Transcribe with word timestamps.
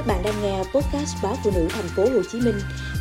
Các 0.00 0.06
bạn 0.06 0.22
đang 0.24 0.42
nghe 0.42 0.58
podcast 0.58 1.16
báo 1.22 1.36
phụ 1.44 1.50
nữ 1.54 1.68
thành 1.70 1.88
phố 1.96 2.02
Hồ 2.02 2.22
Chí 2.32 2.40
Minh 2.40 2.54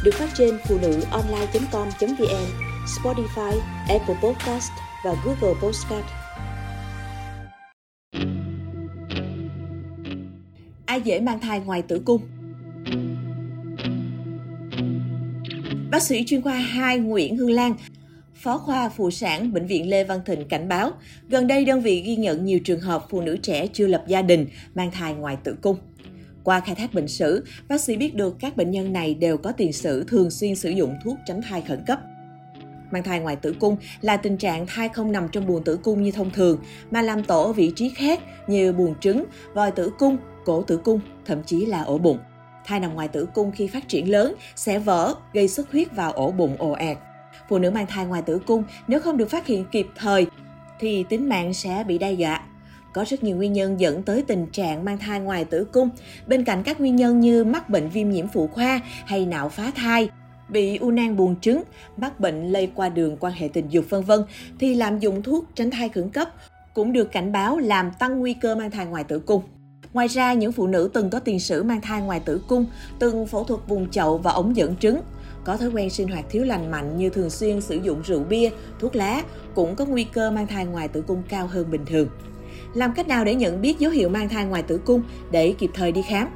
được 0.03 0.11
phát 0.13 0.29
trên 0.37 0.57
phụ 0.67 0.77
nữ 0.81 1.01
online.com.vn, 1.11 2.45
Spotify, 2.85 3.59
Apple 3.87 4.15
Podcast 4.23 4.71
và 5.05 5.15
Google 5.25 5.59
Podcast. 5.61 6.05
Ai 10.85 11.01
dễ 11.01 11.19
mang 11.19 11.39
thai 11.39 11.59
ngoài 11.59 11.81
tử 11.81 12.01
cung? 12.05 12.21
Bác 15.91 16.03
sĩ 16.03 16.23
chuyên 16.27 16.41
khoa 16.41 16.53
2 16.53 16.99
Nguyễn 16.99 17.37
Hương 17.37 17.51
Lan 17.51 17.73
Phó 18.35 18.57
khoa 18.57 18.89
phụ 18.89 19.11
sản 19.11 19.53
Bệnh 19.53 19.67
viện 19.67 19.89
Lê 19.89 20.03
Văn 20.03 20.19
Thịnh 20.25 20.47
cảnh 20.47 20.67
báo, 20.67 20.91
gần 21.29 21.47
đây 21.47 21.65
đơn 21.65 21.81
vị 21.81 22.01
ghi 22.05 22.15
nhận 22.15 22.45
nhiều 22.45 22.59
trường 22.59 22.79
hợp 22.79 23.05
phụ 23.09 23.21
nữ 23.21 23.37
trẻ 23.37 23.67
chưa 23.67 23.87
lập 23.87 24.03
gia 24.07 24.21
đình 24.21 24.47
mang 24.75 24.91
thai 24.91 25.13
ngoài 25.13 25.37
tử 25.43 25.55
cung. 25.61 25.77
Qua 26.49 26.59
khai 26.59 26.75
thác 26.75 26.93
bệnh 26.93 27.07
sử, 27.07 27.45
bác 27.67 27.81
sĩ 27.81 27.97
biết 27.97 28.15
được 28.15 28.35
các 28.39 28.57
bệnh 28.57 28.71
nhân 28.71 28.93
này 28.93 29.13
đều 29.13 29.37
có 29.37 29.51
tiền 29.51 29.73
sử 29.73 30.03
thường 30.03 30.31
xuyên 30.31 30.55
sử 30.55 30.69
dụng 30.69 30.95
thuốc 31.03 31.17
tránh 31.25 31.41
thai 31.41 31.61
khẩn 31.61 31.83
cấp. 31.87 31.99
Mang 32.91 33.03
thai 33.03 33.19
ngoài 33.19 33.35
tử 33.35 33.55
cung 33.59 33.77
là 34.01 34.17
tình 34.17 34.37
trạng 34.37 34.67
thai 34.67 34.89
không 34.89 35.11
nằm 35.11 35.27
trong 35.31 35.47
buồng 35.47 35.63
tử 35.63 35.79
cung 35.83 36.03
như 36.03 36.11
thông 36.11 36.31
thường, 36.31 36.59
mà 36.91 37.01
làm 37.01 37.23
tổ 37.23 37.43
ở 37.43 37.53
vị 37.53 37.71
trí 37.75 37.89
khác 37.89 38.19
như 38.47 38.73
buồng 38.73 38.95
trứng, 38.99 39.25
vòi 39.53 39.71
tử 39.71 39.91
cung, 39.99 40.17
cổ 40.45 40.61
tử 40.61 40.77
cung, 40.77 40.99
thậm 41.25 41.43
chí 41.43 41.65
là 41.65 41.81
ổ 41.81 41.97
bụng. 41.97 42.17
Thai 42.65 42.79
nằm 42.79 42.93
ngoài 42.93 43.07
tử 43.07 43.27
cung 43.33 43.51
khi 43.51 43.67
phát 43.67 43.87
triển 43.87 44.11
lớn 44.11 44.35
sẽ 44.55 44.79
vỡ, 44.79 45.15
gây 45.33 45.47
xuất 45.47 45.71
huyết 45.71 45.95
vào 45.95 46.11
ổ 46.11 46.31
bụng 46.31 46.55
ồ 46.59 46.71
ạt. 46.71 46.97
Phụ 47.49 47.59
nữ 47.59 47.71
mang 47.71 47.87
thai 47.87 48.05
ngoài 48.05 48.21
tử 48.21 48.39
cung 48.39 48.63
nếu 48.87 48.99
không 48.99 49.17
được 49.17 49.29
phát 49.29 49.47
hiện 49.47 49.65
kịp 49.71 49.87
thời 49.95 50.27
thì 50.79 51.05
tính 51.09 51.29
mạng 51.29 51.53
sẽ 51.53 51.83
bị 51.87 51.97
đe 51.97 52.11
dọa. 52.11 52.43
Có 52.93 53.05
rất 53.07 53.23
nhiều 53.23 53.35
nguyên 53.35 53.53
nhân 53.53 53.79
dẫn 53.79 54.03
tới 54.03 54.21
tình 54.21 54.47
trạng 54.47 54.85
mang 54.85 54.97
thai 54.97 55.19
ngoài 55.19 55.45
tử 55.45 55.65
cung. 55.73 55.89
Bên 56.27 56.43
cạnh 56.43 56.63
các 56.63 56.79
nguyên 56.79 56.95
nhân 56.95 57.19
như 57.19 57.43
mắc 57.43 57.69
bệnh 57.69 57.89
viêm 57.89 58.09
nhiễm 58.09 58.27
phụ 58.33 58.47
khoa 58.47 58.81
hay 59.05 59.25
não 59.25 59.49
phá 59.49 59.71
thai, 59.75 60.09
bị 60.49 60.77
u 60.77 60.91
nang 60.91 61.17
buồng 61.17 61.39
trứng, 61.39 61.63
mắc 61.97 62.19
bệnh 62.19 62.51
lây 62.51 62.71
qua 62.75 62.89
đường 62.89 63.17
quan 63.19 63.33
hệ 63.33 63.47
tình 63.53 63.69
dục 63.69 63.85
vân 63.89 64.03
vân 64.03 64.23
thì 64.59 64.75
lạm 64.75 64.99
dụng 64.99 65.23
thuốc 65.23 65.45
tránh 65.55 65.71
thai 65.71 65.89
khẩn 65.89 66.09
cấp 66.09 66.29
cũng 66.73 66.93
được 66.93 67.11
cảnh 67.11 67.31
báo 67.31 67.57
làm 67.57 67.91
tăng 67.99 68.19
nguy 68.19 68.33
cơ 68.33 68.55
mang 68.55 68.71
thai 68.71 68.85
ngoài 68.85 69.03
tử 69.03 69.19
cung. 69.19 69.41
Ngoài 69.93 70.07
ra, 70.07 70.33
những 70.33 70.51
phụ 70.51 70.67
nữ 70.67 70.89
từng 70.93 71.09
có 71.09 71.19
tiền 71.19 71.39
sử 71.39 71.63
mang 71.63 71.81
thai 71.81 72.01
ngoài 72.01 72.19
tử 72.19 72.41
cung, 72.47 72.65
từng 72.99 73.27
phẫu 73.27 73.43
thuật 73.43 73.61
vùng 73.67 73.89
chậu 73.89 74.17
và 74.17 74.31
ống 74.31 74.55
dẫn 74.55 74.75
trứng, 74.75 75.01
có 75.43 75.57
thói 75.57 75.69
quen 75.69 75.89
sinh 75.89 76.07
hoạt 76.07 76.25
thiếu 76.29 76.43
lành 76.43 76.71
mạnh 76.71 76.97
như 76.97 77.09
thường 77.09 77.29
xuyên 77.29 77.61
sử 77.61 77.75
dụng 77.75 78.01
rượu 78.01 78.23
bia, 78.23 78.49
thuốc 78.79 78.95
lá 78.95 79.23
cũng 79.55 79.75
có 79.75 79.85
nguy 79.85 80.03
cơ 80.03 80.31
mang 80.31 80.47
thai 80.47 80.65
ngoài 80.65 80.87
tử 80.87 81.01
cung 81.01 81.23
cao 81.29 81.47
hơn 81.47 81.71
bình 81.71 81.85
thường. 81.85 82.07
Làm 82.73 82.93
cách 82.93 83.07
nào 83.07 83.25
để 83.25 83.35
nhận 83.35 83.61
biết 83.61 83.79
dấu 83.79 83.91
hiệu 83.91 84.09
mang 84.09 84.29
thai 84.29 84.45
ngoài 84.45 84.63
tử 84.63 84.77
cung 84.77 85.03
để 85.31 85.53
kịp 85.57 85.69
thời 85.73 85.91
đi 85.91 86.01
khám? 86.01 86.27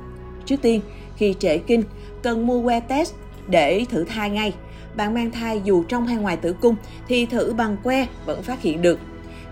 Trước 0.46 0.62
tiên, 0.62 0.82
khi 1.18 1.36
trễ 1.40 1.58
kinh, 1.58 1.84
cần 2.24 2.48
mua 2.48 2.64
que 2.64 2.80
test 2.80 3.14
để 3.48 3.86
thử 3.90 4.04
thai 4.04 4.30
ngay. 4.30 4.54
Bạn 4.96 5.14
mang 5.14 5.32
thai 5.32 5.62
dù 5.64 5.84
trong 5.84 6.08
hay 6.08 6.18
ngoài 6.18 6.38
tử 6.38 6.56
cung 6.62 6.76
thì 7.08 7.26
thử 7.26 7.54
bằng 7.54 7.78
que 7.84 8.08
vẫn 8.26 8.44
phát 8.44 8.62
hiện 8.62 8.82
được. 8.82 9.00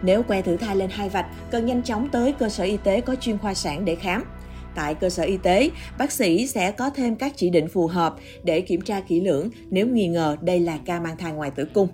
Nếu 0.01 0.23
que 0.23 0.41
thử 0.41 0.57
thai 0.57 0.75
lên 0.75 0.89
hai 0.89 1.09
vạch, 1.09 1.25
cần 1.51 1.65
nhanh 1.65 1.83
chóng 1.83 2.09
tới 2.09 2.33
cơ 2.33 2.49
sở 2.49 2.63
y 2.63 2.77
tế 2.77 3.01
có 3.01 3.15
chuyên 3.15 3.37
khoa 3.37 3.53
sản 3.53 3.85
để 3.85 3.95
khám. 3.95 4.23
Tại 4.75 4.95
cơ 4.95 5.09
sở 5.09 5.23
y 5.23 5.37
tế, 5.37 5.69
bác 5.97 6.11
sĩ 6.11 6.47
sẽ 6.47 6.71
có 6.71 6.89
thêm 6.89 7.15
các 7.15 7.33
chỉ 7.35 7.49
định 7.49 7.67
phù 7.67 7.87
hợp 7.87 8.15
để 8.43 8.61
kiểm 8.61 8.81
tra 8.81 8.99
kỹ 8.99 9.21
lưỡng 9.21 9.49
nếu 9.69 9.87
nghi 9.87 10.07
ngờ 10.07 10.37
đây 10.41 10.59
là 10.59 10.77
ca 10.85 10.99
mang 10.99 11.17
thai 11.17 11.33
ngoài 11.33 11.51
tử 11.51 11.65
cung. 11.73 11.87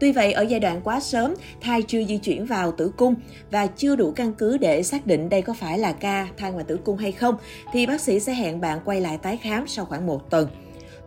Tuy 0.00 0.12
vậy, 0.12 0.32
ở 0.32 0.42
giai 0.42 0.60
đoạn 0.60 0.80
quá 0.84 1.00
sớm, 1.00 1.34
thai 1.60 1.82
chưa 1.82 2.04
di 2.04 2.18
chuyển 2.18 2.46
vào 2.46 2.72
tử 2.72 2.92
cung 2.96 3.14
và 3.50 3.66
chưa 3.66 3.96
đủ 3.96 4.12
căn 4.16 4.32
cứ 4.34 4.58
để 4.58 4.82
xác 4.82 5.06
định 5.06 5.28
đây 5.28 5.42
có 5.42 5.54
phải 5.54 5.78
là 5.78 5.92
ca 5.92 6.28
thai 6.36 6.52
ngoài 6.52 6.64
tử 6.68 6.76
cung 6.84 6.96
hay 6.96 7.12
không, 7.12 7.34
thì 7.72 7.86
bác 7.86 8.00
sĩ 8.00 8.20
sẽ 8.20 8.34
hẹn 8.34 8.60
bạn 8.60 8.78
quay 8.84 9.00
lại 9.00 9.18
tái 9.18 9.36
khám 9.36 9.68
sau 9.68 9.84
khoảng 9.84 10.06
một 10.06 10.30
tuần. 10.30 10.48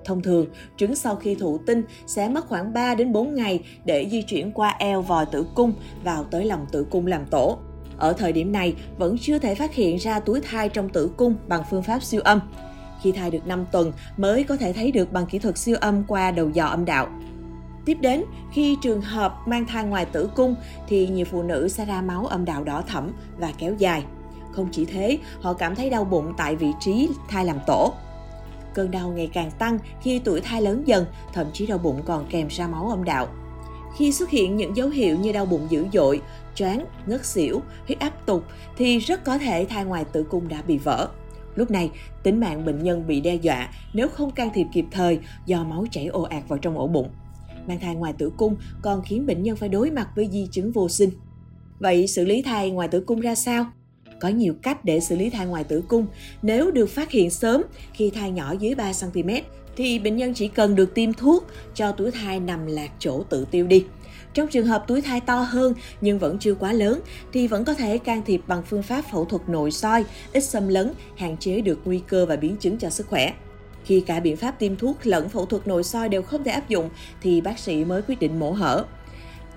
Thông 0.05 0.21
thường, 0.21 0.45
trứng 0.77 0.95
sau 0.95 1.15
khi 1.15 1.35
thụ 1.35 1.57
tinh 1.57 1.83
sẽ 2.07 2.29
mất 2.29 2.47
khoảng 2.47 2.73
3 2.73 2.95
đến 2.95 3.11
4 3.11 3.35
ngày 3.35 3.59
để 3.85 4.07
di 4.11 4.21
chuyển 4.21 4.51
qua 4.51 4.75
eo 4.79 5.01
vòi 5.01 5.25
tử 5.25 5.45
cung 5.55 5.73
vào 6.03 6.23
tới 6.23 6.45
lòng 6.45 6.65
tử 6.71 6.85
cung 6.89 7.07
làm 7.07 7.25
tổ. 7.25 7.57
Ở 7.97 8.13
thời 8.13 8.31
điểm 8.31 8.51
này, 8.51 8.75
vẫn 8.97 9.17
chưa 9.21 9.39
thể 9.39 9.55
phát 9.55 9.73
hiện 9.73 9.97
ra 9.97 10.19
túi 10.19 10.41
thai 10.41 10.69
trong 10.69 10.89
tử 10.89 11.11
cung 11.17 11.35
bằng 11.47 11.63
phương 11.69 11.83
pháp 11.83 12.03
siêu 12.03 12.21
âm. 12.21 12.39
Khi 13.01 13.11
thai 13.11 13.31
được 13.31 13.47
5 13.47 13.65
tuần 13.71 13.91
mới 14.17 14.43
có 14.43 14.57
thể 14.57 14.73
thấy 14.73 14.91
được 14.91 15.11
bằng 15.11 15.25
kỹ 15.25 15.39
thuật 15.39 15.57
siêu 15.57 15.77
âm 15.81 16.03
qua 16.07 16.31
đầu 16.31 16.49
dò 16.49 16.65
âm 16.65 16.85
đạo. 16.85 17.07
Tiếp 17.85 17.97
đến, 18.01 18.23
khi 18.51 18.77
trường 18.81 19.01
hợp 19.01 19.35
mang 19.45 19.65
thai 19.65 19.83
ngoài 19.83 20.05
tử 20.05 20.29
cung 20.35 20.55
thì 20.87 21.07
nhiều 21.07 21.25
phụ 21.25 21.43
nữ 21.43 21.67
sẽ 21.67 21.85
ra 21.85 22.01
máu 22.01 22.25
âm 22.25 22.45
đạo 22.45 22.63
đỏ 22.63 22.83
thẫm 22.87 23.11
và 23.37 23.53
kéo 23.57 23.73
dài. 23.77 24.05
Không 24.51 24.67
chỉ 24.71 24.85
thế, 24.85 25.17
họ 25.41 25.53
cảm 25.53 25.75
thấy 25.75 25.89
đau 25.89 26.03
bụng 26.03 26.33
tại 26.37 26.55
vị 26.55 26.71
trí 26.79 27.09
thai 27.27 27.45
làm 27.45 27.57
tổ. 27.67 27.93
Cơn 28.73 28.91
đau 28.91 29.09
ngày 29.09 29.29
càng 29.33 29.51
tăng 29.51 29.79
khi 30.01 30.19
tuổi 30.19 30.41
thai 30.41 30.61
lớn 30.61 30.83
dần, 30.85 31.05
thậm 31.33 31.47
chí 31.53 31.65
đau 31.65 31.77
bụng 31.77 32.01
còn 32.05 32.25
kèm 32.29 32.47
ra 32.47 32.67
máu 32.67 32.89
âm 32.89 33.03
đạo. 33.03 33.27
Khi 33.97 34.11
xuất 34.11 34.29
hiện 34.29 34.57
những 34.57 34.77
dấu 34.77 34.89
hiệu 34.89 35.17
như 35.19 35.31
đau 35.31 35.45
bụng 35.45 35.67
dữ 35.69 35.85
dội, 35.93 36.21
choáng, 36.55 36.85
ngất 37.05 37.25
xỉu, 37.25 37.61
huyết 37.87 37.99
áp 37.99 38.25
tụt 38.25 38.43
thì 38.77 38.99
rất 38.99 39.23
có 39.23 39.37
thể 39.37 39.65
thai 39.69 39.85
ngoài 39.85 40.05
tử 40.05 40.23
cung 40.23 40.47
đã 40.47 40.61
bị 40.67 40.77
vỡ. 40.77 41.07
Lúc 41.55 41.71
này, 41.71 41.91
tính 42.23 42.39
mạng 42.39 42.65
bệnh 42.65 42.83
nhân 42.83 43.07
bị 43.07 43.21
đe 43.21 43.35
dọa 43.35 43.69
nếu 43.93 44.09
không 44.09 44.31
can 44.31 44.49
thiệp 44.53 44.67
kịp 44.73 44.85
thời 44.91 45.19
do 45.45 45.63
máu 45.63 45.85
chảy 45.91 46.07
ồ 46.07 46.21
ạt 46.21 46.43
vào 46.47 46.59
trong 46.59 46.77
ổ 46.77 46.87
bụng. 46.87 47.09
Mang 47.67 47.79
thai 47.79 47.95
ngoài 47.95 48.13
tử 48.17 48.31
cung 48.37 48.55
còn 48.81 49.01
khiến 49.01 49.25
bệnh 49.25 49.43
nhân 49.43 49.55
phải 49.55 49.69
đối 49.69 49.91
mặt 49.91 50.07
với 50.15 50.29
di 50.31 50.47
chứng 50.51 50.71
vô 50.71 50.89
sinh. 50.89 51.09
Vậy 51.79 52.07
xử 52.07 52.25
lý 52.25 52.41
thai 52.41 52.71
ngoài 52.71 52.87
tử 52.87 52.99
cung 52.99 53.19
ra 53.19 53.35
sao? 53.35 53.65
Có 54.19 54.29
nhiều 54.29 54.53
cách 54.61 54.85
để 54.85 54.99
xử 54.99 55.15
lý 55.15 55.29
thai 55.29 55.45
ngoài 55.47 55.63
tử 55.63 55.83
cung. 55.87 56.05
Nếu 56.41 56.71
được 56.71 56.89
phát 56.89 57.11
hiện 57.11 57.29
sớm 57.29 57.61
khi 57.93 58.09
thai 58.09 58.31
nhỏ 58.31 58.53
dưới 58.59 58.75
3 58.75 58.91
cm 59.01 59.29
thì 59.75 59.99
bệnh 59.99 60.17
nhân 60.17 60.33
chỉ 60.33 60.47
cần 60.47 60.75
được 60.75 60.93
tiêm 60.93 61.13
thuốc 61.13 61.47
cho 61.75 61.91
túi 61.91 62.11
thai 62.11 62.39
nằm 62.39 62.65
lạc 62.65 62.91
chỗ 62.99 63.23
tự 63.29 63.45
tiêu 63.51 63.67
đi. 63.67 63.85
Trong 64.33 64.47
trường 64.47 64.67
hợp 64.67 64.83
túi 64.87 65.01
thai 65.01 65.19
to 65.19 65.41
hơn 65.41 65.73
nhưng 66.01 66.19
vẫn 66.19 66.39
chưa 66.39 66.55
quá 66.55 66.73
lớn 66.73 66.99
thì 67.33 67.47
vẫn 67.47 67.65
có 67.65 67.73
thể 67.73 67.97
can 67.97 68.21
thiệp 68.25 68.41
bằng 68.47 68.63
phương 68.63 68.83
pháp 68.83 69.05
phẫu 69.11 69.25
thuật 69.25 69.49
nội 69.49 69.71
soi, 69.71 70.05
ít 70.33 70.43
xâm 70.43 70.67
lấn, 70.67 70.91
hạn 71.17 71.37
chế 71.37 71.61
được 71.61 71.79
nguy 71.85 72.01
cơ 72.07 72.25
và 72.25 72.35
biến 72.35 72.57
chứng 72.57 72.77
cho 72.77 72.89
sức 72.89 73.07
khỏe. 73.07 73.33
Khi 73.85 73.99
cả 74.01 74.19
biện 74.19 74.37
pháp 74.37 74.59
tiêm 74.59 74.75
thuốc 74.75 74.97
lẫn 75.03 75.29
phẫu 75.29 75.45
thuật 75.45 75.67
nội 75.67 75.83
soi 75.83 76.09
đều 76.09 76.21
không 76.21 76.43
thể 76.43 76.51
áp 76.51 76.69
dụng 76.69 76.89
thì 77.21 77.41
bác 77.41 77.59
sĩ 77.59 77.85
mới 77.85 78.01
quyết 78.01 78.19
định 78.19 78.39
mổ 78.39 78.51
hở. 78.51 78.85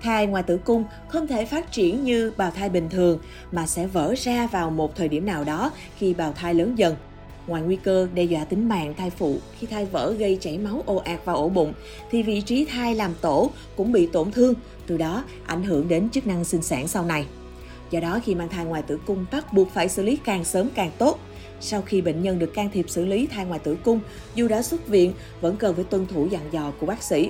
Thai 0.01 0.27
ngoài 0.27 0.43
tử 0.43 0.57
cung 0.57 0.83
không 1.07 1.27
thể 1.27 1.45
phát 1.45 1.71
triển 1.71 2.03
như 2.03 2.31
bào 2.37 2.51
thai 2.51 2.69
bình 2.69 2.89
thường 2.89 3.19
mà 3.51 3.67
sẽ 3.67 3.87
vỡ 3.87 4.13
ra 4.17 4.47
vào 4.47 4.69
một 4.69 4.95
thời 4.95 5.07
điểm 5.07 5.25
nào 5.25 5.43
đó 5.43 5.71
khi 5.97 6.13
bào 6.13 6.33
thai 6.33 6.53
lớn 6.53 6.77
dần. 6.77 6.95
Ngoài 7.47 7.61
nguy 7.61 7.75
cơ 7.75 8.07
đe 8.13 8.23
dọa 8.23 8.43
tính 8.43 8.69
mạng 8.69 8.93
thai 8.97 9.09
phụ 9.09 9.37
khi 9.59 9.67
thai 9.67 9.85
vỡ 9.85 10.13
gây 10.13 10.37
chảy 10.41 10.57
máu 10.57 10.83
ồ 10.85 10.95
ạt 10.95 11.25
vào 11.25 11.35
ổ 11.35 11.49
bụng, 11.49 11.73
thì 12.11 12.23
vị 12.23 12.41
trí 12.41 12.65
thai 12.65 12.95
làm 12.95 13.13
tổ 13.21 13.51
cũng 13.75 13.91
bị 13.91 14.07
tổn 14.07 14.31
thương, 14.31 14.53
từ 14.87 14.97
đó 14.97 15.23
ảnh 15.45 15.63
hưởng 15.63 15.87
đến 15.87 16.09
chức 16.09 16.27
năng 16.27 16.43
sinh 16.43 16.61
sản 16.61 16.87
sau 16.87 17.05
này. 17.05 17.25
Do 17.89 17.99
đó 17.99 18.19
khi 18.25 18.35
mang 18.35 18.49
thai 18.49 18.65
ngoài 18.65 18.81
tử 18.81 18.99
cung 19.05 19.25
bắt 19.31 19.53
buộc 19.53 19.71
phải 19.71 19.89
xử 19.89 20.03
lý 20.03 20.17
càng 20.25 20.43
sớm 20.43 20.69
càng 20.75 20.91
tốt. 20.97 21.19
Sau 21.61 21.81
khi 21.81 22.01
bệnh 22.01 22.21
nhân 22.21 22.39
được 22.39 22.53
can 22.53 22.69
thiệp 22.73 22.89
xử 22.89 23.05
lý 23.05 23.27
thai 23.27 23.45
ngoài 23.45 23.59
tử 23.59 23.77
cung, 23.83 23.99
dù 24.35 24.47
đã 24.47 24.61
xuất 24.61 24.87
viện, 24.87 25.13
vẫn 25.41 25.57
cần 25.57 25.75
phải 25.75 25.83
tuân 25.83 26.07
thủ 26.07 26.27
dặn 26.27 26.41
dò 26.51 26.71
của 26.79 26.85
bác 26.85 27.03
sĩ. 27.03 27.29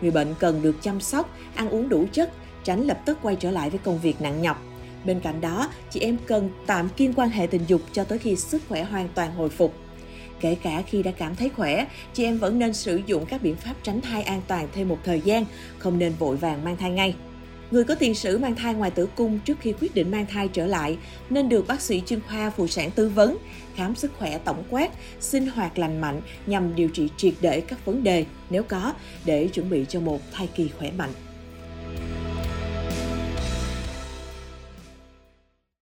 Người 0.00 0.10
bệnh 0.10 0.34
cần 0.38 0.62
được 0.62 0.76
chăm 0.82 1.00
sóc, 1.00 1.36
ăn 1.54 1.68
uống 1.68 1.88
đủ 1.88 2.06
chất, 2.12 2.30
tránh 2.64 2.86
lập 2.86 3.00
tức 3.06 3.18
quay 3.22 3.36
trở 3.36 3.50
lại 3.50 3.70
với 3.70 3.78
công 3.78 3.98
việc 3.98 4.20
nặng 4.20 4.42
nhọc. 4.42 4.62
Bên 5.04 5.20
cạnh 5.20 5.40
đó, 5.40 5.70
chị 5.90 6.00
em 6.00 6.16
cần 6.26 6.50
tạm 6.66 6.88
kiên 6.88 7.12
quan 7.14 7.30
hệ 7.30 7.46
tình 7.46 7.62
dục 7.66 7.80
cho 7.92 8.04
tới 8.04 8.18
khi 8.18 8.36
sức 8.36 8.62
khỏe 8.68 8.84
hoàn 8.84 9.08
toàn 9.14 9.34
hồi 9.34 9.48
phục. 9.48 9.74
Kể 10.40 10.56
cả 10.62 10.82
khi 10.86 11.02
đã 11.02 11.10
cảm 11.10 11.36
thấy 11.36 11.48
khỏe, 11.48 11.86
chị 12.12 12.24
em 12.24 12.38
vẫn 12.38 12.58
nên 12.58 12.74
sử 12.74 13.00
dụng 13.06 13.26
các 13.26 13.42
biện 13.42 13.56
pháp 13.56 13.74
tránh 13.82 14.00
thai 14.00 14.22
an 14.22 14.40
toàn 14.48 14.68
thêm 14.74 14.88
một 14.88 14.98
thời 15.04 15.20
gian, 15.20 15.44
không 15.78 15.98
nên 15.98 16.12
vội 16.18 16.36
vàng 16.36 16.64
mang 16.64 16.76
thai 16.76 16.90
ngay. 16.90 17.14
Người 17.70 17.84
có 17.84 17.94
tiền 17.94 18.14
sử 18.14 18.38
mang 18.38 18.56
thai 18.56 18.74
ngoài 18.74 18.90
tử 18.90 19.08
cung 19.16 19.38
trước 19.38 19.60
khi 19.60 19.72
quyết 19.80 19.94
định 19.94 20.10
mang 20.10 20.26
thai 20.26 20.48
trở 20.48 20.66
lại 20.66 20.98
nên 21.30 21.48
được 21.48 21.66
bác 21.66 21.80
sĩ 21.80 22.02
chuyên 22.06 22.20
khoa 22.20 22.50
phụ 22.50 22.66
sản 22.66 22.90
tư 22.90 23.08
vấn, 23.08 23.38
khám 23.74 23.94
sức 23.94 24.12
khỏe 24.18 24.38
tổng 24.38 24.64
quát, 24.70 24.90
sinh 25.20 25.46
hoạt 25.46 25.78
lành 25.78 26.00
mạnh 26.00 26.20
nhằm 26.46 26.74
điều 26.74 26.88
trị 26.88 27.08
triệt 27.16 27.34
để 27.40 27.60
các 27.60 27.84
vấn 27.84 28.02
đề 28.04 28.24
nếu 28.50 28.62
có 28.62 28.94
để 29.24 29.48
chuẩn 29.48 29.70
bị 29.70 29.84
cho 29.88 30.00
một 30.00 30.20
thai 30.32 30.48
kỳ 30.54 30.68
khỏe 30.78 30.90
mạnh. 30.90 31.12